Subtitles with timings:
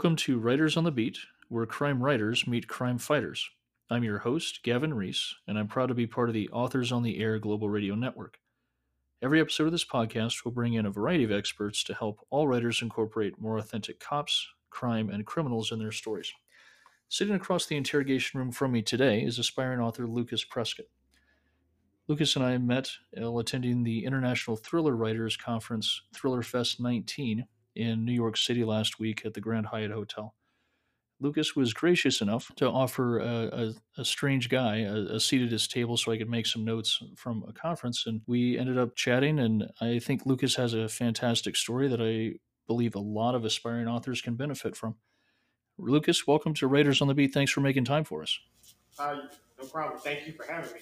[0.00, 1.18] Welcome to Writers on the Beat,
[1.50, 3.50] where crime writers meet crime fighters.
[3.90, 7.02] I'm your host, Gavin Reese, and I'm proud to be part of the Authors on
[7.02, 8.38] the Air Global Radio Network.
[9.20, 12.48] Every episode of this podcast will bring in a variety of experts to help all
[12.48, 16.32] writers incorporate more authentic cops, crime, and criminals in their stories.
[17.10, 20.86] Sitting across the interrogation room from me today is aspiring author Lucas Prescott.
[22.08, 28.04] Lucas and I met while attending the International Thriller Writers Conference Thriller Fest 19 in
[28.04, 30.34] New York City last week at the Grand Hyatt Hotel.
[31.20, 35.52] Lucas was gracious enough to offer a, a, a strange guy a, a, seat at
[35.52, 38.04] his table so I could make some notes from a conference.
[38.06, 39.38] And we ended up chatting.
[39.38, 43.86] And I think Lucas has a fantastic story that I believe a lot of aspiring
[43.86, 44.96] authors can benefit from.
[45.76, 47.34] Lucas, welcome to Writers on the Beat.
[47.34, 48.38] Thanks for making time for us.
[48.98, 49.16] Uh,
[49.60, 50.00] no problem.
[50.00, 50.80] Thank you for having me.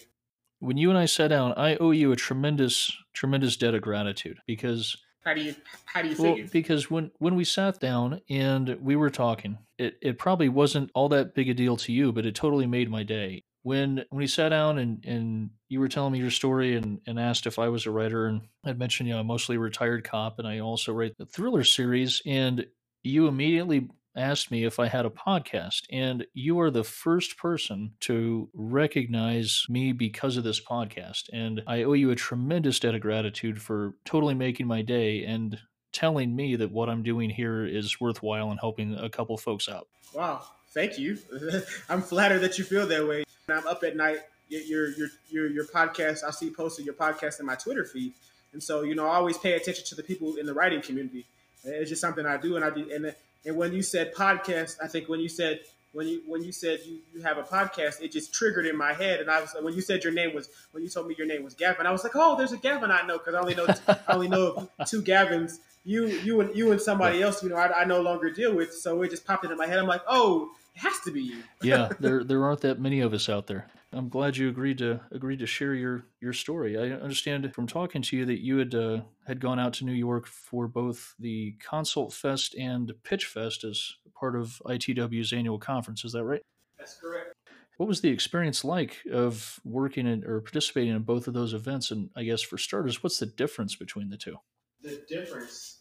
[0.61, 4.39] When you and I sat down, I owe you a tremendous, tremendous debt of gratitude
[4.47, 4.97] because
[5.29, 6.49] how do you how do you well, figure?
[6.51, 11.11] because when when we sat down and we were talking, it, it probably wasn't all
[11.11, 13.45] that big a deal to you, but it totally made my day.
[13.63, 17.21] When when we sat down and, and you were telling me your story and, and
[17.21, 20.03] asked if I was a writer and I'd mentioned, you know, I'm mostly a retired
[20.03, 22.65] cop and I also write the thriller series and
[23.03, 27.93] you immediately asked me if I had a podcast, and you are the first person
[28.01, 31.31] to recognize me because of this podcast.
[31.33, 35.59] And I owe you a tremendous debt of gratitude for totally making my day and
[35.93, 39.89] telling me that what I'm doing here is worthwhile and helping a couple folks out.
[40.15, 41.19] Wow, thank you.
[41.89, 43.25] I'm flattered that you feel that way.
[43.49, 44.19] I'm up at night.
[44.49, 46.25] Your your your your podcast.
[46.27, 48.15] I see posted your podcast in my Twitter feed,
[48.53, 51.27] and so you know I always pay attention to the people in the writing community.
[51.65, 54.89] It's just something I do, and I do, and and when you said podcast, I
[54.89, 55.61] think when you said
[55.93, 58.93] when you when you said you, you have a podcast, it just triggered in my
[58.93, 59.21] head.
[59.21, 61.43] And I was when you said your name was when you told me your name
[61.43, 63.67] was Gavin, I was like, oh, there's a Gavin I know because I only know
[63.87, 65.59] I only know two Gavins.
[65.85, 68.75] You you and you and somebody else, you know, I, I no longer deal with.
[68.75, 69.79] So it just popped into my head.
[69.79, 71.43] I'm like, oh, it has to be you.
[71.63, 73.69] yeah, there there aren't that many of us out there.
[73.93, 76.79] I'm glad you agreed to agreed to share your your story.
[76.79, 79.93] I understand from talking to you that you had uh, had gone out to New
[79.93, 86.05] York for both the Consult Fest and Pitch Fest as part of ITW's annual conference.
[86.05, 86.43] Is that right?
[86.79, 87.35] That's correct.
[87.79, 91.91] What was the experience like of working in or participating in both of those events?
[91.91, 94.37] And I guess for starters, what's the difference between the two?
[94.83, 95.81] The difference,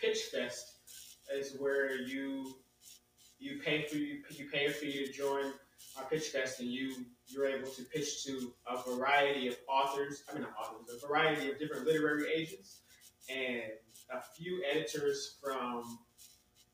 [0.00, 0.72] Pitch Fest,
[1.32, 2.54] is where you
[3.46, 5.52] you pay for you, you pay a fee to join
[5.96, 10.34] our pitch fest and you you're able to pitch to a variety of authors, I
[10.34, 12.80] mean not authors, a variety of different literary agents
[13.28, 13.62] and
[14.10, 15.98] a few editors from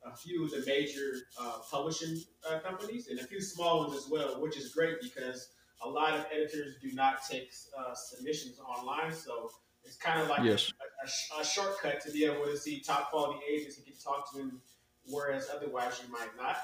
[0.04, 4.10] a few of the major uh, publishing uh, companies and a few small ones as
[4.10, 5.48] well, which is great because
[5.82, 9.12] a lot of editors do not take uh, submissions online.
[9.12, 9.50] So
[9.84, 10.72] it's kind of like yes.
[10.80, 14.30] a, a, a, shortcut to be able to see top quality agents and can talk
[14.32, 14.60] to them,
[15.06, 16.56] whereas otherwise you might not.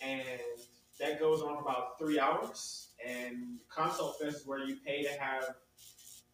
[0.00, 0.40] And
[1.00, 2.88] that goes on for about three hours.
[3.04, 5.54] And Consult Fest is where you pay to have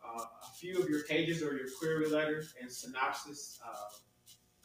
[0.04, 3.90] uh, a few of your pages or your query letter and synopsis uh,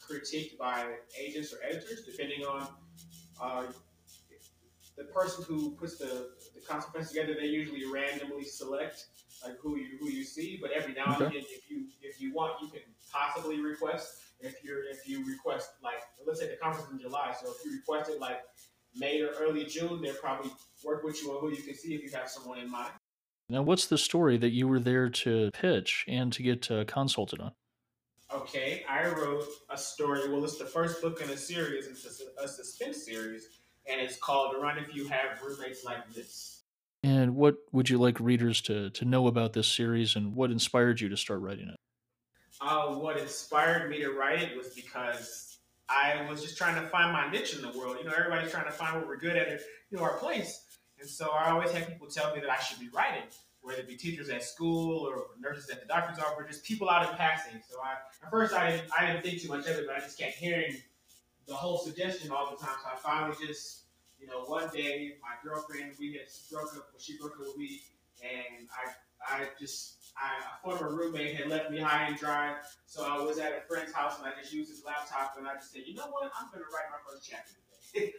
[0.00, 2.68] critiqued by agents or editors, depending on
[3.40, 3.64] uh,
[4.96, 7.34] the person who puts the, the Consult Fest together.
[7.38, 9.06] They usually randomly select
[9.44, 11.24] like who you who you see, but every now okay.
[11.24, 12.80] and again, if you if you want, you can
[13.12, 14.22] possibly request.
[14.40, 17.76] If you're if you request like let's say the conference in July, so if you
[17.76, 18.40] requested like
[18.94, 20.50] May or early June, they'll probably
[20.84, 22.92] work with you on who you can see if you have someone in mind.
[23.48, 27.40] Now, what's the story that you were there to pitch and to get uh, consulted
[27.40, 27.52] on?
[28.34, 30.28] Okay, I wrote a story.
[30.28, 31.86] Well, it's the first book in a series.
[31.86, 32.04] It's
[32.38, 33.48] a, a suspense series,
[33.88, 36.62] and it's called "Run If You Have Roommates Like This."
[37.04, 41.00] And what would you like readers to to know about this series, and what inspired
[41.00, 41.75] you to start writing it?
[42.60, 45.58] Uh, what inspired me to write it was because
[45.88, 47.96] I was just trying to find my niche in the world.
[48.00, 50.64] You know, everybody's trying to find what we're good at, you know, our place.
[50.98, 53.24] And so I always had people tell me that I should be writing,
[53.60, 56.88] whether it be teachers at school or nurses at the doctor's office, or just people
[56.88, 57.60] out in passing.
[57.68, 57.92] So I,
[58.24, 60.36] at first I didn't, I didn't think too much of it, but I just kept
[60.36, 60.76] hearing
[61.46, 62.74] the whole suggestion all the time.
[62.82, 63.82] So I finally just,
[64.18, 67.58] you know, one day my girlfriend, we had broke up, well, she broke up with
[67.58, 67.82] me,
[68.22, 68.90] and I
[69.28, 72.56] I just, I, a former roommate had left me high and dry.
[72.86, 75.54] So I was at a friend's house and I just used his laptop and I
[75.54, 77.52] just said, you know what, I'm going to write my first chapter
[77.94, 78.12] today.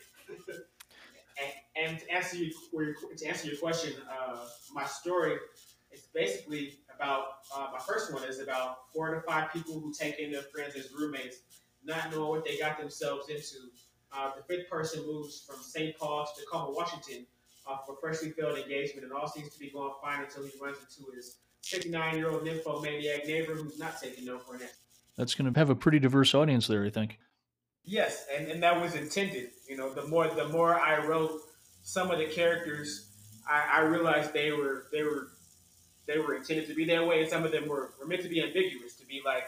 [1.75, 2.51] and, and, to answer you,
[3.17, 5.37] to answer your question, uh, my story
[5.91, 7.25] is basically about
[7.55, 10.75] uh, my first one is about four to five people who take in their friends
[10.75, 11.37] as roommates,
[11.85, 13.69] not knowing what they got themselves into.
[14.11, 15.97] Uh, the fifth person moves from St.
[15.97, 17.25] Paul to Tacoma, Washington,
[17.69, 20.77] uh, for freshly failed engagement, and all seems to be going fine until he runs
[20.79, 21.37] into his
[21.69, 24.75] 59 year old nymphomaniac neighbor who's not taking no for an answer.
[25.17, 27.19] That's going to have a pretty diverse audience there, I think.
[27.83, 29.49] Yes, and, and that was intended.
[29.67, 31.41] You know, the more the more I wrote
[31.83, 33.09] some of the characters,
[33.49, 35.29] I, I realized they were they were
[36.05, 38.29] they were intended to be that way, and some of them were, were meant to
[38.29, 38.95] be ambiguous.
[38.95, 39.43] To be like,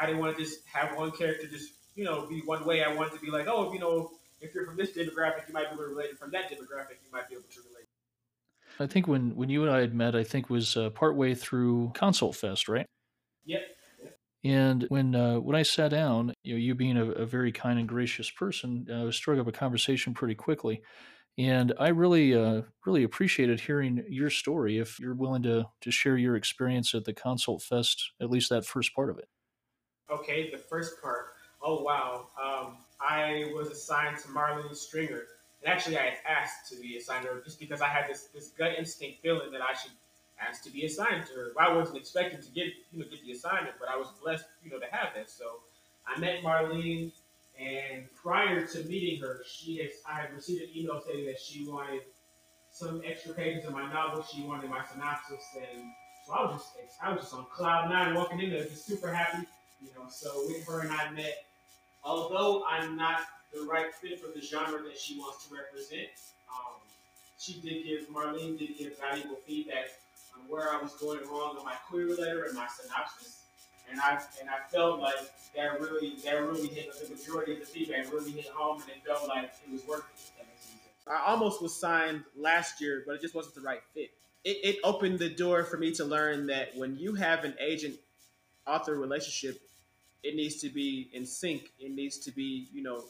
[0.00, 2.84] I didn't want to just have one character just you know be one way.
[2.84, 4.10] I wanted to be like, oh, you know,
[4.40, 6.18] if you're from this demographic, you might be related.
[6.18, 7.67] From that demographic, you might be able to relate.
[8.80, 11.92] I think when when you and I had met, I think was uh, partway through
[11.94, 12.86] Consult Fest, right?
[13.44, 13.62] Yep.
[14.44, 17.78] And when uh, when I sat down, you know, you being a, a very kind
[17.78, 20.82] and gracious person, uh, struck up a conversation pretty quickly.
[21.38, 24.78] And I really, uh, really appreciated hearing your story.
[24.78, 28.64] If you're willing to to share your experience at the Consult Fest, at least that
[28.64, 29.28] first part of it.
[30.10, 31.26] Okay, the first part.
[31.62, 35.24] Oh wow, um, I was assigned to Marlene Stringer,
[35.62, 38.28] and actually I had asked to be assigned to her just because I had this
[38.34, 39.92] this gut instinct feeling that I should
[40.40, 41.52] ask to be assigned to her.
[41.58, 44.70] I wasn't expecting to get you know get the assignment, but I was blessed you
[44.70, 45.30] know to have that.
[45.30, 45.44] So
[46.06, 47.12] I met Marlene,
[47.58, 51.66] and prior to meeting her, she has I had received an email saying that she
[51.66, 52.02] wanted
[52.70, 54.22] some extra pages of my novel.
[54.22, 55.82] She wanted my synopsis, and
[56.26, 59.12] so I was just I was just on cloud nine walking in there, just super
[59.12, 59.46] happy,
[59.80, 60.08] you know.
[60.08, 61.44] So with her and I met.
[62.04, 63.20] Although I'm not
[63.52, 66.08] the right fit for the genre that she wants to represent,
[66.50, 66.80] um,
[67.38, 69.88] she did give Marlene did give valuable feedback
[70.34, 73.42] on where I was going wrong in my query letter and my synopsis.
[73.90, 75.14] And I and I felt like
[75.56, 79.02] that really that really hit the majority of the feedback really hit home and it
[79.06, 80.04] felt like it was working.
[81.06, 84.10] I almost was signed last year, but it just wasn't the right fit.
[84.44, 87.96] It, it opened the door for me to learn that when you have an agent
[88.66, 89.58] author relationship,
[90.22, 91.72] it needs to be in sync.
[91.78, 93.04] It needs to be, you know,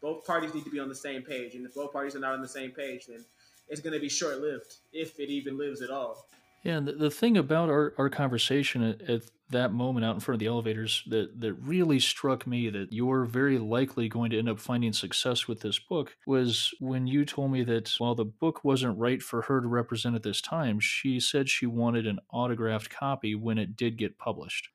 [0.00, 1.54] both parties need to be on the same page.
[1.54, 3.24] And if both parties are not on the same page, then
[3.68, 6.26] it's going to be short lived, if it even lives at all.
[6.62, 10.20] Yeah, and the, the thing about our, our conversation at, at that moment out in
[10.20, 14.38] front of the elevators that, that really struck me that you're very likely going to
[14.38, 18.24] end up finding success with this book was when you told me that while the
[18.24, 22.18] book wasn't right for her to represent at this time, she said she wanted an
[22.32, 24.68] autographed copy when it did get published.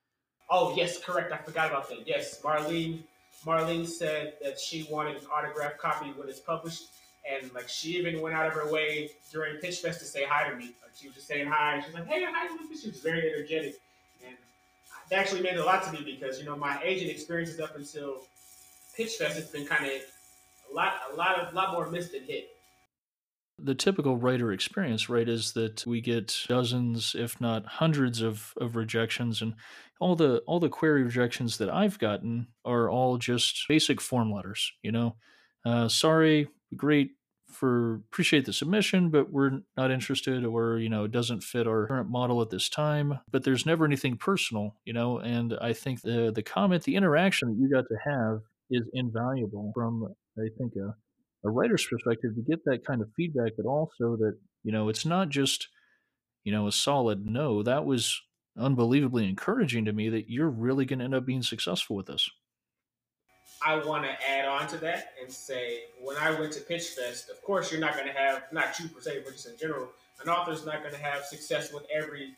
[0.49, 1.31] Oh, yes, correct.
[1.33, 2.07] I forgot about that.
[2.07, 3.03] Yes, Marlene
[3.45, 6.83] Marlene said that she wanted an autographed copy when it's published
[7.29, 10.49] and like she even went out of her way during Pitch Fest to say hi
[10.49, 10.65] to me.
[10.81, 11.75] Like she was just saying hi.
[11.75, 13.75] And she was like, "Hey, hi, Lucas." She was very energetic,
[14.25, 14.35] and
[15.09, 18.21] that actually meant a lot to me because you know my agent experiences up until
[18.95, 19.91] Pitch Fest has been kind of
[20.71, 22.49] a lot, a lot of, lot more missed than hit.
[23.63, 28.75] The typical writer experience, right, is that we get dozens, if not hundreds, of, of
[28.75, 29.53] rejections, and
[29.99, 34.71] all the all the query rejections that I've gotten are all just basic form letters.
[34.81, 35.15] You know,
[35.65, 37.11] uh, sorry, great
[37.51, 41.85] for appreciate the submission but we're not interested or you know it doesn't fit our
[41.85, 46.01] current model at this time but there's never anything personal you know and i think
[46.01, 50.07] the the comment the interaction that you got to have is invaluable from
[50.39, 50.95] i think a,
[51.43, 55.05] a writer's perspective to get that kind of feedback but also that you know it's
[55.05, 55.67] not just
[56.43, 58.21] you know a solid no that was
[58.57, 62.29] unbelievably encouraging to me that you're really going to end up being successful with this
[63.63, 67.29] I want to add on to that and say when I went to Pitch Fest,
[67.29, 69.89] of course, you're not going to have, not you per se, but just in general,
[70.23, 72.33] an author's not going to have success with every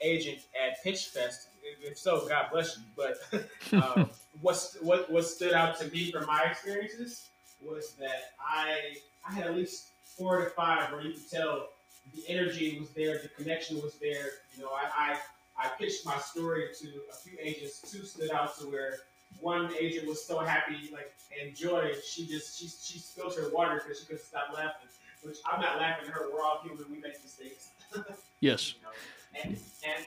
[0.00, 1.48] agent at Pitch Fest.
[1.82, 2.82] If so, God bless you.
[2.96, 3.44] But
[3.96, 7.28] um, what's, what, what stood out to me from my experiences
[7.62, 8.96] was that I,
[9.28, 11.68] I had at least four to five where you could tell
[12.14, 14.26] the energy was there, the connection was there.
[14.56, 15.18] You know, I, I,
[15.56, 17.80] I pitched my story to a few agents.
[17.90, 18.98] Two stood out to where
[19.38, 23.80] one agent was so happy, like and joy, she just she she spilled her water
[23.82, 24.88] because she couldn't stop laughing.
[25.22, 26.28] Which I'm not laughing at her.
[26.32, 26.84] We're all human.
[26.90, 27.70] We make mistakes.
[28.40, 28.74] yes.
[28.74, 29.44] You know?
[29.44, 30.06] And and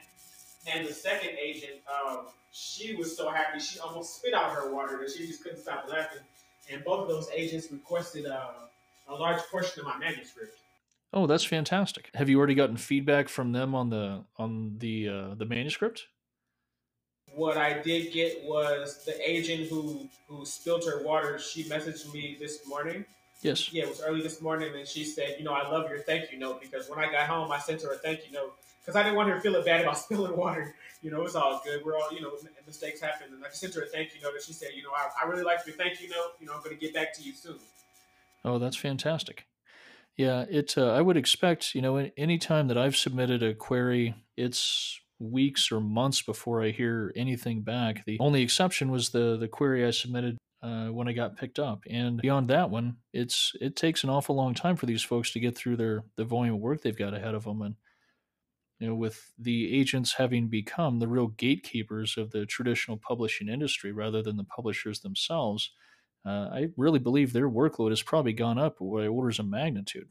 [0.76, 4.98] and the second agent, um, she was so happy she almost spit out her water
[5.00, 6.22] that she just couldn't stop laughing.
[6.72, 8.52] And both of those agents requested uh,
[9.10, 10.58] a large portion of my manuscript.
[11.14, 12.10] Oh, that's fantastic.
[12.16, 16.08] Have you already gotten feedback from them on the on the uh, the manuscript?
[17.36, 21.40] what I did get was the agent who who spilled her water.
[21.40, 23.06] She messaged me this morning.
[23.42, 23.74] Yes.
[23.74, 26.32] Yeah, it was early this morning, and she said, "You know, I love your thank
[26.32, 28.96] you note because when I got home, I sent her a thank you note because
[28.96, 30.76] I didn't want her to feel bad about spilling water.
[31.04, 31.84] You know, it's all good.
[31.86, 32.32] We're all, you know,
[32.66, 34.92] mistakes happen, and I sent her a thank you note, and she said, "You know,
[34.96, 36.32] I, I really like your thank you note.
[36.40, 37.60] You know, I'm going to get back to you soon."
[38.46, 39.46] Oh, that's fantastic.
[40.16, 40.78] Yeah, it.
[40.78, 45.72] Uh, I would expect, you know, any time that I've submitted a query, it's weeks
[45.72, 48.06] or months before I hear anything back.
[48.06, 51.84] The only exception was the the query I submitted uh, when I got picked up,
[51.90, 55.40] and beyond that one, it's it takes an awful long time for these folks to
[55.40, 57.76] get through their the volume of work they've got ahead of them, and
[58.84, 63.94] you know, with the agents having become the real gatekeepers of the traditional publishing industry
[63.94, 65.72] rather than the publishers themselves,
[66.26, 70.10] uh, I really believe their workload has probably gone up by orders of magnitude.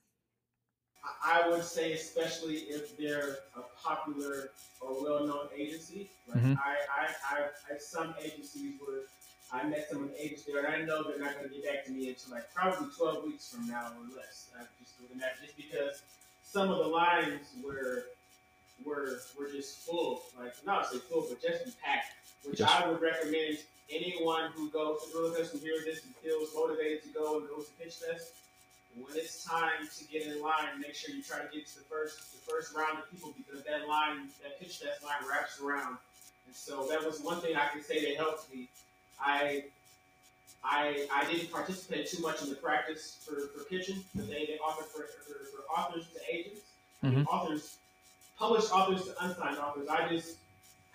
[1.22, 6.10] I would say, especially if they're a popular or well-known agency.
[6.26, 6.56] Like Mhm.
[6.56, 7.40] I, I, I,
[7.74, 9.00] I, some agencies where
[9.52, 11.64] I met some of the agents there, and I know they're not going to get
[11.66, 14.48] back to me until like probably 12 weeks from now or less.
[14.58, 14.96] I just
[15.42, 16.02] just because
[16.42, 18.06] some of the lines were
[18.84, 22.14] were were just full, like not say full, but just packed.
[22.44, 22.70] Which Yes.
[22.70, 23.58] I would recommend
[23.90, 27.66] anyone who goes to Fest who hears this and feels motivated to go and goes
[27.68, 28.32] to Pitch Fest.
[28.94, 31.84] When it's time to get in line, make sure you try to get to the
[31.84, 35.96] first the first round of people because that line, that Pitch Fest line wraps around.
[36.46, 38.68] And so that was one thing I could say that helped me.
[39.20, 39.64] I
[40.64, 44.58] I I didn't participate too much in the practice for, for pitching because they, they
[44.64, 46.60] offered for, for, for authors to agents,
[47.02, 47.76] mean, authors,
[48.42, 49.86] published authors to unsigned authors.
[49.88, 50.38] I just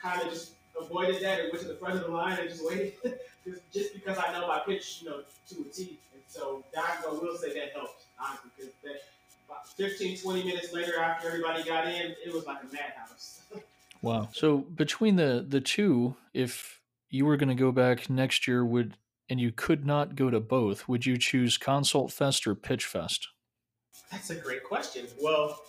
[0.01, 2.65] kind of just avoided that and went to the front of the line and just
[2.65, 2.93] waited,
[3.45, 5.97] just, just because I know my pitch, you know, to a T.
[6.13, 9.01] And so that I will say that helped honestly because that
[9.47, 13.41] about 15, 20 minutes later after everybody got in, it was like a madhouse.
[14.03, 14.29] Wow.
[14.31, 18.95] So between the the two, if you were going to go back next year, would
[19.27, 23.27] and you could not go to both, would you choose Consult Fest or Pitch Fest?
[24.11, 25.07] That's a great question.
[25.19, 25.59] Well,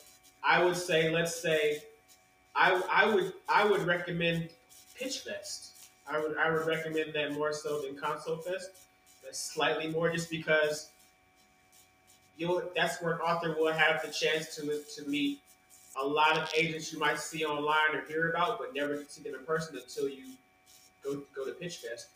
[0.45, 1.83] I would say, let's say,
[2.55, 4.51] I, I would I would recommend
[4.99, 5.73] Pitch Fest.
[6.11, 8.71] I would I would recommend that more so than Consult Fest.
[9.25, 10.91] That's slightly more, just because
[12.37, 14.63] you that's where an author will have the chance to
[14.97, 15.41] to meet
[16.01, 19.35] a lot of agents you might see online or hear about, but never see them
[19.35, 20.25] in person until you
[21.05, 22.09] go go to Pitch Fest.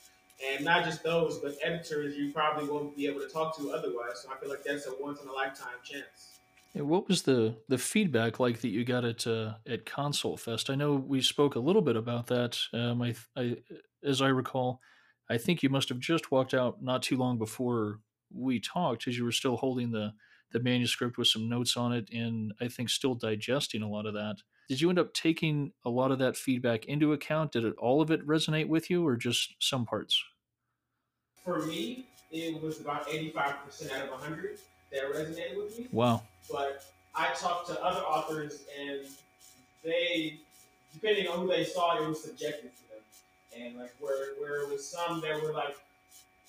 [0.44, 4.22] And not just those, but editors you probably won't be able to talk to otherwise.
[4.22, 6.38] So I feel like that's a once in a lifetime chance.
[6.74, 10.70] And what was the the feedback like that you got at uh, at Consult Fest?
[10.70, 12.58] I know we spoke a little bit about that.
[12.72, 13.56] Um, I, I,
[14.02, 14.80] as I recall,
[15.28, 18.00] I think you must have just walked out not too long before
[18.34, 20.12] we talked, as you were still holding the
[20.52, 24.14] the manuscript with some notes on it, and I think still digesting a lot of
[24.14, 24.36] that.
[24.68, 27.52] Did you end up taking a lot of that feedback into account?
[27.52, 30.22] Did it all of it resonate with you, or just some parts?
[31.44, 34.58] For me, it was about 85% out of 100
[34.92, 35.88] that resonated with me.
[35.92, 36.22] Wow.
[36.50, 36.84] But
[37.14, 39.00] I talked to other authors, and
[39.84, 40.38] they,
[40.94, 43.64] depending on who they saw, it was subjective to them.
[43.64, 45.76] And like where where it was some that were like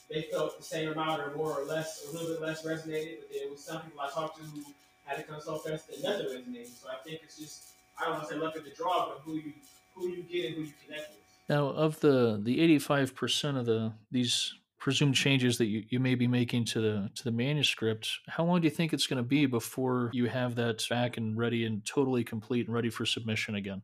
[0.10, 3.18] they felt the same amount or more or less, a little bit less resonated.
[3.20, 4.64] But there was some people I talked to who
[5.06, 6.82] had a consult fest that nothing resonated.
[6.82, 7.64] So I think it's just
[8.00, 9.54] I don't want to say luck of the draw, but who you
[9.96, 11.20] who you get and who you connect with.
[11.50, 15.98] Now, of the the eighty five percent of the these presumed changes that you, you
[15.98, 19.16] may be making to the to the manuscript, how long do you think it's going
[19.16, 23.06] to be before you have that back and ready and totally complete and ready for
[23.06, 23.82] submission again?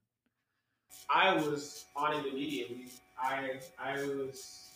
[1.09, 2.87] I was on it immediately.
[3.17, 4.67] I I was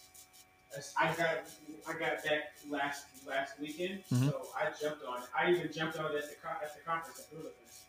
[0.98, 1.44] I got
[1.90, 4.30] I got back last last weekend, Mhm.
[4.30, 5.30] so I jumped on it.
[5.38, 7.82] I even jumped on it at the at the conference at Fest.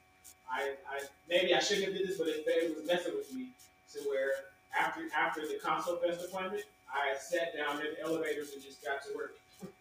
[0.51, 3.51] I, I maybe I shouldn't have did this, but it, it was messing with me
[3.93, 4.31] to where
[4.77, 6.65] after after the consult fest appointment,
[6.95, 9.33] I sat down in elevators and just got to work.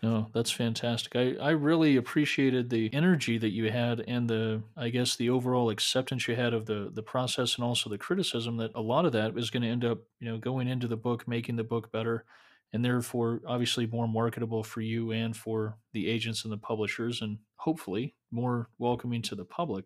[0.01, 1.15] No, that's fantastic.
[1.15, 5.69] I, I really appreciated the energy that you had and the I guess the overall
[5.69, 9.11] acceptance you had of the the process and also the criticism that a lot of
[9.11, 11.91] that is going to end up, you know, going into the book, making the book
[11.91, 12.25] better
[12.73, 17.37] and therefore obviously more marketable for you and for the agents and the publishers and
[17.57, 19.85] hopefully more welcoming to the public.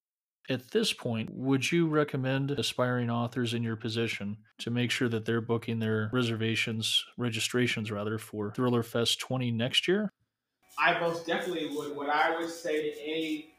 [0.50, 5.25] At this point, would you recommend aspiring authors in your position to make sure that
[5.25, 10.10] they're booking their reservations, registrations rather, for Thriller Fest 20 next year?
[10.80, 11.98] I most definitely would.
[11.98, 13.50] What I would say to any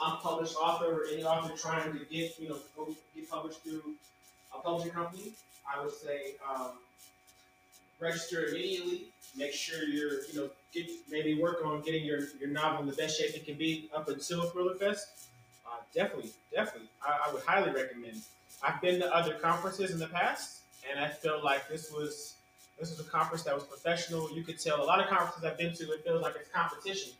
[0.00, 2.58] unpublished author or any author trying to get you know
[3.14, 3.82] get published through
[4.54, 5.32] a publishing company,
[5.66, 6.72] I would say um,
[7.98, 9.06] register immediately.
[9.36, 12.94] Make sure you're you know get maybe work on getting your, your novel in the
[12.94, 15.27] best shape it can be up until Thriller Fest.
[15.70, 18.22] Uh, definitely, definitely, I, I would highly recommend.
[18.62, 20.60] I've been to other conferences in the past,
[20.90, 22.34] and I felt like this was
[22.80, 24.30] this was a conference that was professional.
[24.34, 27.12] You could tell a lot of conferences I've been to, it feels like it's competition,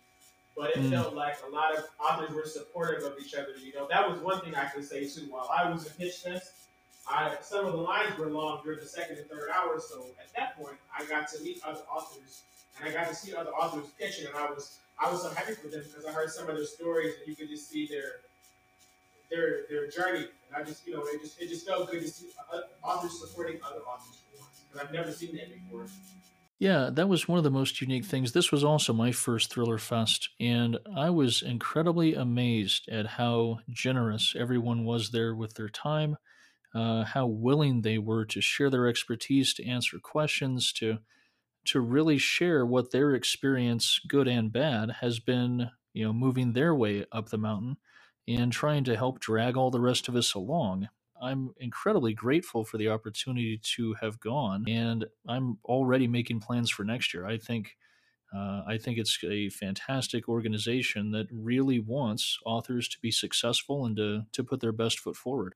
[0.56, 0.90] but it Mm.
[0.90, 3.50] felt like a lot of authors were supportive of each other.
[3.60, 5.26] You know, that was one thing I could say too.
[5.30, 6.52] While I was in Pitch Fest,
[7.08, 9.86] I some of the lines were long during the second and third hours.
[9.90, 12.42] So at that point, I got to meet other authors,
[12.78, 15.54] and I got to see other authors pitching, and I was I was so happy
[15.54, 18.20] for them because I heard some of their stories, and you could just see their
[19.30, 20.26] their their journey.
[20.48, 22.28] And I just you know it just it just felt good to see
[22.82, 24.22] authors supporting other authors
[24.70, 25.86] because I've never seen that before.
[26.58, 28.32] Yeah, that was one of the most unique things.
[28.32, 34.34] This was also my first Thriller Fest, and I was incredibly amazed at how generous
[34.36, 36.16] everyone was there with their time,
[36.74, 40.98] uh, how willing they were to share their expertise, to answer questions, to
[41.66, 46.74] to really share what their experience, good and bad, has been, you know, moving their
[46.74, 47.76] way up the mountain
[48.28, 50.88] and trying to help drag all the rest of us along.
[51.20, 56.84] I'm incredibly grateful for the opportunity to have gone, and I'm already making plans for
[56.84, 57.26] next year.
[57.26, 57.76] I think
[58.34, 63.96] uh, I think it's a fantastic organization that really wants authors to be successful and
[63.96, 65.54] to, to put their best foot forward.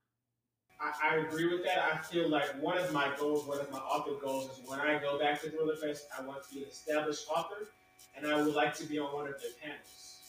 [0.80, 1.78] I, agree with that.
[1.92, 4.98] I feel like one of my goals, one of my author goals, is when I
[4.98, 7.68] go back to Thriller Fest, I want to be an established author,
[8.16, 10.21] and I would like to be on one of their panels.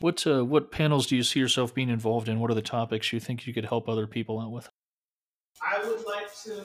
[0.00, 2.38] What uh, what panels do you see yourself being involved in?
[2.38, 4.68] What are the topics you think you could help other people out with?
[5.60, 6.64] I would like to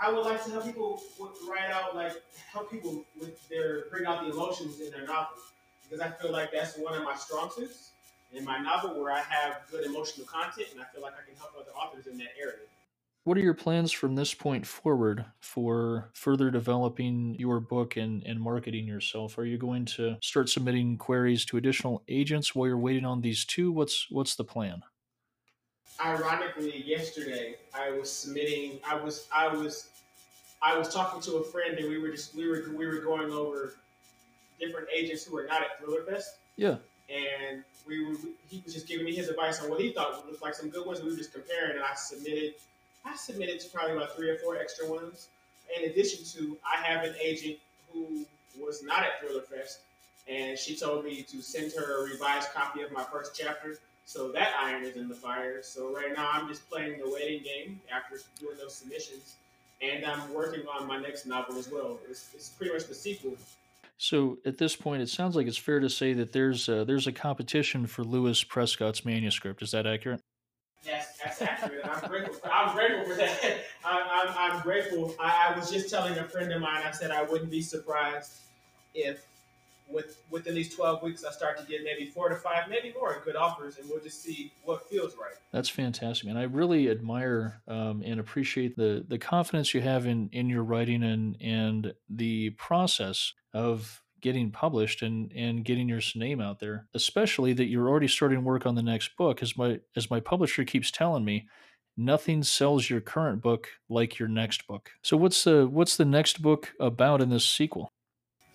[0.00, 1.00] I would like to help people
[1.48, 2.20] write out like
[2.52, 5.38] help people with their bring out the emotions in their novel
[5.84, 7.90] because I feel like that's one of my strong suits
[8.32, 11.38] in my novel where I have good emotional content and I feel like I can
[11.38, 12.66] help other authors in that area.
[13.24, 18.40] What are your plans from this point forward for further developing your book and, and
[18.40, 19.38] marketing yourself?
[19.38, 23.44] Are you going to start submitting queries to additional agents while you're waiting on these
[23.44, 23.70] two?
[23.70, 24.82] What's what's the plan?
[26.04, 29.90] Ironically, yesterday I was submitting I was I was
[30.60, 33.30] I was talking to a friend and we were just we were we were going
[33.30, 33.74] over
[34.58, 36.24] different agents who are not at Thrillerfest.
[36.56, 36.76] Yeah.
[37.08, 38.16] And we were
[38.48, 40.84] he was just giving me his advice on what he thought looked like some good
[40.84, 40.98] ones.
[40.98, 42.54] And we were just comparing, and I submitted
[43.04, 45.28] I submitted to probably about three or four extra ones.
[45.76, 47.58] In addition to, I have an agent
[47.92, 48.24] who
[48.60, 49.80] was not at Thriller Fest,
[50.28, 53.78] and she told me to send her a revised copy of my first chapter.
[54.04, 55.62] So that iron is in the fire.
[55.62, 59.36] So right now I'm just playing the waiting game after doing those submissions
[59.82, 61.98] and I'm working on my next novel as well.
[62.08, 63.36] It's, it's pretty much the sequel.
[63.98, 67.06] So at this point, it sounds like it's fair to say that there's a, there's
[67.06, 69.62] a competition for Lucas Prescott's manuscript.
[69.62, 70.20] Is that accurate?
[70.84, 71.84] Yes, that's accurate.
[71.84, 72.34] I'm grateful.
[72.34, 73.40] For, I'm grateful for that.
[73.84, 75.14] I, I'm, I'm grateful.
[75.20, 76.82] I, I was just telling a friend of mine.
[76.84, 78.32] I said I wouldn't be surprised
[78.94, 79.24] if
[79.92, 83.20] with within these 12 weeks, I start to get maybe four to five, maybe more
[83.24, 85.34] good offers, and we'll just see what feels right.
[85.52, 86.36] That's fantastic, man.
[86.36, 91.02] I really admire um, and appreciate the the confidence you have in in your writing
[91.02, 96.86] and and the process of getting published and and getting your name out there.
[96.94, 100.64] Especially that you're already starting work on the next book, as my as my publisher
[100.64, 101.46] keeps telling me.
[101.94, 104.90] Nothing sells your current book like your next book.
[105.02, 107.92] So what's the what's the next book about in this sequel?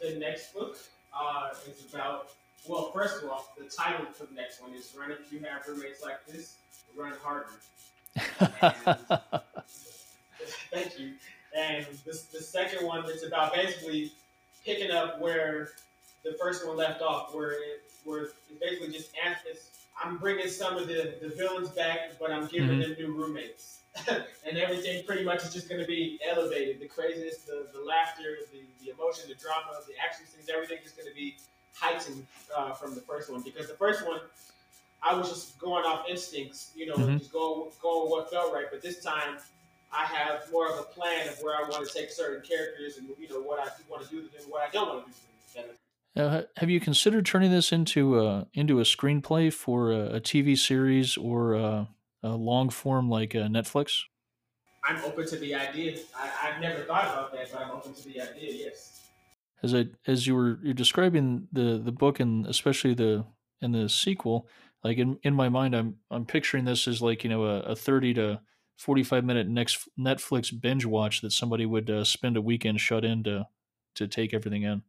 [0.02, 0.78] The next book
[1.14, 2.32] uh, is about,
[2.68, 5.68] well, first of all, the title for the next one is Run If You Have
[5.68, 6.58] Roommates Like This,
[6.96, 7.50] Run Harder.
[10.72, 11.14] thank you.
[11.56, 14.12] And this, the second one is about basically
[14.68, 15.70] picking up where
[16.26, 19.72] the first one left off, where it, where it basically just answers.
[20.04, 22.82] I'm bringing some of the, the villains back, but I'm giving mm-hmm.
[22.82, 23.80] them new roommates.
[24.48, 26.80] and everything pretty much is just going to be elevated.
[26.80, 30.92] The craziness, the, the laughter, the, the emotion, the drama, the action scenes, everything is
[30.92, 31.38] going to be
[31.74, 33.42] heightened uh, from the first one.
[33.42, 34.20] Because the first one,
[35.02, 37.18] I was just going off instincts, you know, mm-hmm.
[37.18, 38.66] just going, going what felt right.
[38.70, 39.38] But this time,
[39.92, 43.08] I have more of a plan of where I want to take certain characters and,
[43.20, 45.12] you know, what I want to do to them and what I don't want to
[45.12, 45.76] do to them.
[46.16, 50.58] Now, have you considered turning this into a into a screenplay for a, a TV
[50.58, 51.88] series or a,
[52.24, 54.02] a long form like uh, Netflix?
[54.84, 55.98] I'm open to the idea.
[56.18, 58.66] I, have never thought about that, but I'm open to the idea.
[58.66, 59.10] Yes.
[59.62, 63.24] As I as you were you're describing the the book and especially the
[63.62, 64.48] in the sequel,
[64.84, 67.76] like in, in my mind, I'm I'm picturing this as like you know a, a
[67.76, 68.40] thirty to
[68.78, 73.04] forty five minute next Netflix binge watch that somebody would uh, spend a weekend shut
[73.04, 73.48] in to
[73.96, 74.82] to take everything in.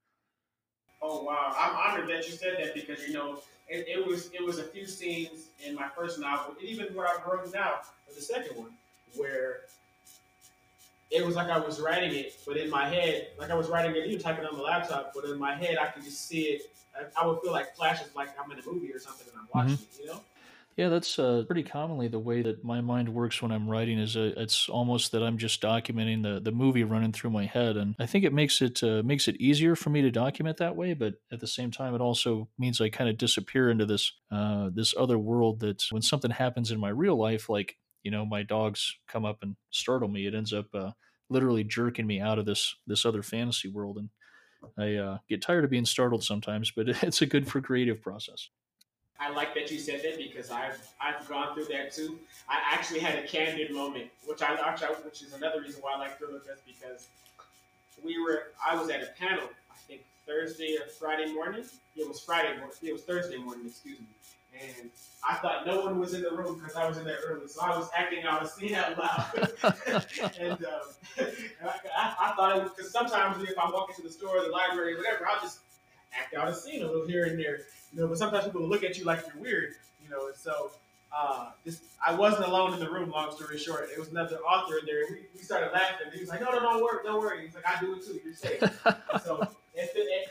[1.03, 1.55] Oh wow!
[1.59, 4.65] I'm honored that you said that because you know it, it, was it was a
[4.65, 8.57] few scenes in my first novel, and even what I've written now for the second
[8.57, 8.71] one,
[9.15, 9.61] where
[11.11, 13.95] it was like I was writing it, but in my head, like I was writing
[13.97, 16.63] it, even typing on the laptop, but in my head, I could just see it.
[16.97, 19.49] I, I would feel like flashes, like I'm in a movie or something, and I'm
[19.55, 20.01] watching mm-hmm.
[20.01, 20.05] it.
[20.05, 20.21] You know.
[20.79, 23.99] Yeah, that's uh, pretty commonly the way that my mind works when I'm writing.
[23.99, 27.77] Is uh, it's almost that I'm just documenting the, the movie running through my head,
[27.77, 30.77] and I think it makes it uh, makes it easier for me to document that
[30.77, 30.95] way.
[30.95, 34.71] But at the same time, it also means I kind of disappear into this uh,
[34.73, 35.59] this other world.
[35.59, 39.39] That when something happens in my real life, like you know, my dogs come up
[39.43, 40.93] and startle me, it ends up uh,
[41.29, 44.11] literally jerking me out of this this other fantasy world, and
[44.79, 46.71] I uh, get tired of being startled sometimes.
[46.71, 48.49] But it's a good for creative process.
[49.21, 52.19] I like that you said that because I've I've gone through that too.
[52.49, 54.55] I actually had a candid moment, which I
[55.05, 57.09] which is another reason why I like Thriller Fest because
[58.05, 61.65] we were I was at a panel I think Thursday or Friday morning.
[61.97, 62.77] It was Friday morning.
[62.83, 63.67] It was Thursday morning.
[63.67, 64.07] Excuse me.
[64.55, 64.91] and
[65.29, 67.61] I thought no one was in the room because I was in there early, so
[67.61, 69.51] I was acting out a scene out loud.
[70.41, 70.81] and, um,
[71.19, 74.49] and I, I, thought it was because sometimes if I walk into the store, the
[74.49, 75.59] library, whatever, I'll just
[76.13, 77.61] act out a scene a little here and there,
[77.93, 78.09] you know.
[78.09, 80.29] But sometimes people will look at you like you're weird, you know.
[80.29, 80.71] And so
[81.17, 83.11] uh, this, I wasn't alone in the room.
[83.11, 85.05] Long story short, it was another author in there.
[85.11, 86.09] We, we started laughing.
[86.13, 88.21] He was like, "No, no, don't worry, don't worry." He's like, "I do it too.
[88.25, 88.61] You're safe."
[89.25, 89.43] so
[89.75, 90.29] it, it,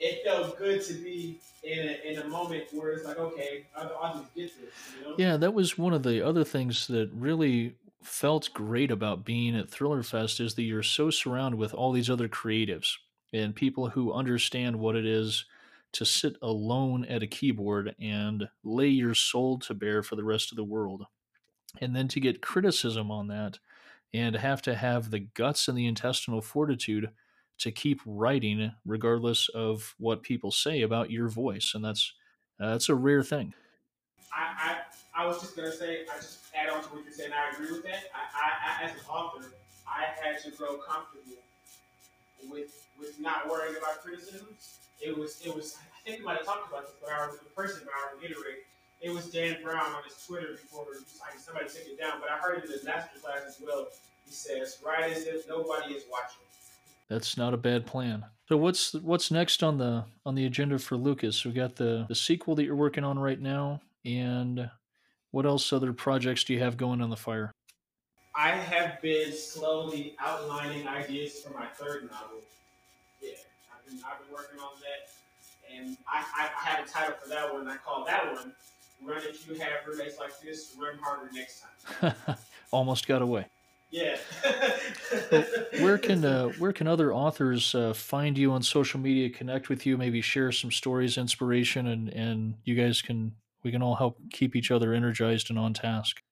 [0.00, 3.94] it felt good to be in a, in a moment where it's like, okay, other
[3.94, 4.74] audience get this.
[4.98, 5.14] You know?
[5.18, 9.68] Yeah, that was one of the other things that really felt great about being at
[9.68, 12.96] Thriller Fest is that you're so surrounded with all these other creatives
[13.32, 15.44] and people who understand what it is
[15.92, 20.52] to sit alone at a keyboard and lay your soul to bear for the rest
[20.52, 21.04] of the world.
[21.80, 23.58] And then to get criticism on that
[24.12, 27.10] and have to have the guts and the intestinal fortitude
[27.58, 32.14] to keep writing regardless of what people say about your voice and that's
[32.58, 33.52] uh, that's a rare thing
[34.34, 34.76] I,
[35.14, 37.54] I, I was just gonna say I just add on to what you're saying I
[37.54, 39.52] agree with that I, I, I as an author
[39.86, 41.36] I had to grow comfortable
[42.48, 44.48] with with not worrying about criticism.
[45.00, 47.50] it was it was I think we might have talked about this but I the
[47.50, 48.64] person but I reiterate
[49.00, 50.84] it was Dan Brown on his Twitter before
[51.38, 53.88] somebody took it down but I heard it in the master class as well
[54.24, 56.44] he says write as if nobody is watching
[57.10, 58.24] that's not a bad plan.
[58.48, 61.44] So what's what's next on the on the agenda for Lucas?
[61.44, 64.70] We got the the sequel that you're working on right now, and
[65.32, 67.50] what else other projects do you have going on the fire?
[68.34, 72.38] I have been slowly outlining ideas for my third novel.
[73.20, 73.32] Yeah,
[73.74, 77.52] I've been I've been working on that, and I, I have a title for that
[77.52, 77.68] one.
[77.68, 78.52] I call that one
[79.02, 81.64] "Run If You Have Roommates Like This, Run Harder Next
[82.00, 82.14] Time."
[82.70, 83.46] Almost got away.
[83.90, 84.16] Yeah.
[85.80, 89.84] where can uh, where can other authors uh, find you on social media, connect with
[89.84, 93.32] you, maybe share some stories, inspiration, and and you guys can
[93.64, 96.22] we can all help keep each other energized and on task.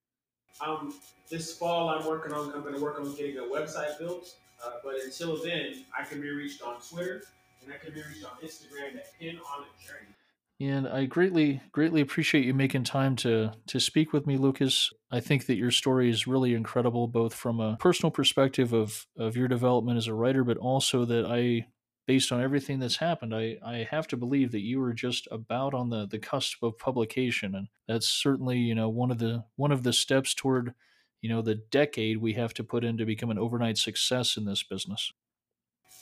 [0.64, 0.94] Um,
[1.31, 4.71] this fall I'm working on I'm going to work on getting a website built, uh,
[4.83, 7.23] but until then I can be reached on Twitter
[7.62, 10.14] and I can be reached on Instagram at Pin on a Journey.
[10.61, 14.90] And I greatly, greatly appreciate you making time to to speak with me, Lucas.
[15.11, 19.37] I think that your story is really incredible, both from a personal perspective of of
[19.37, 21.68] your development as a writer, but also that I,
[22.09, 25.75] based on everything that's happened, I I have to believe that you were just about
[25.75, 29.71] on the the cusp of publication, and that's certainly you know one of the one
[29.71, 30.75] of the steps toward
[31.21, 34.47] you know the decade we have to put in to become an overnight success in
[34.47, 35.12] this business.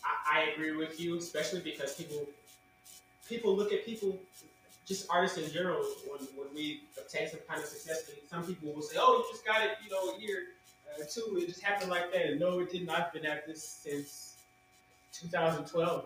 [0.04, 2.24] I, I agree with you, especially because people
[3.28, 4.16] people look at people,
[4.86, 8.82] just artists in general, when, when we obtain some kind of success, some people will
[8.82, 10.44] say, oh, you just got it, you know, a year,
[10.94, 12.26] uh, two, it just happened like that.
[12.26, 12.88] And no, it didn't.
[12.90, 14.35] I've been at this since
[15.20, 16.04] 2012.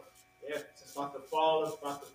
[0.49, 2.09] Yeah, since about the fall of, about the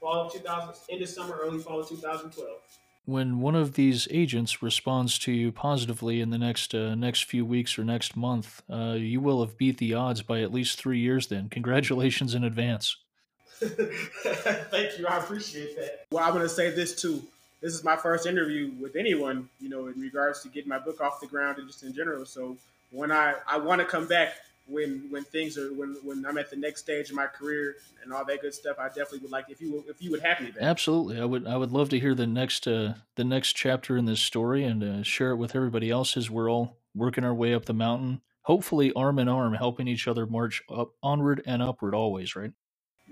[0.00, 2.58] fall of 2000, end of summer, early fall of 2012
[3.06, 7.46] when one of these agents responds to you positively in the next uh, next few
[7.46, 10.98] weeks or next month, uh, you will have beat the odds by at least three
[10.98, 11.28] years.
[11.28, 12.96] Then, congratulations in advance.
[13.58, 15.06] Thank you.
[15.06, 16.06] I appreciate that.
[16.10, 17.22] Well, I'm going to say this too.
[17.62, 21.00] This is my first interview with anyone, you know, in regards to getting my book
[21.00, 22.26] off the ground and just in general.
[22.26, 22.58] So
[22.90, 24.34] when I, I want to come back
[24.66, 28.12] when when things are when when I'm at the next stage of my career and
[28.12, 30.50] all that good stuff, I definitely would like if you if you would have me
[30.50, 30.62] back.
[30.62, 34.06] Absolutely, I would I would love to hear the next uh, the next chapter in
[34.06, 37.54] this story and uh, share it with everybody else as we're all working our way
[37.54, 41.94] up the mountain, hopefully arm in arm, helping each other march up onward and upward
[41.94, 42.34] always.
[42.34, 42.52] Right.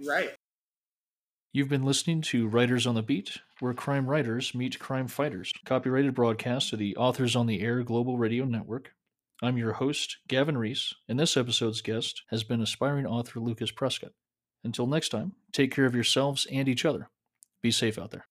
[0.06, 0.30] Right.
[1.52, 5.52] You've been listening to Writers on the Beat, where crime writers meet crime fighters.
[5.64, 8.90] Copyrighted broadcast of the Authors on the Air Global Radio Network.
[9.44, 14.12] I'm your host, Gavin Reese, and this episode's guest has been aspiring author Lucas Prescott.
[14.64, 17.10] Until next time, take care of yourselves and each other.
[17.62, 18.24] Be safe out there.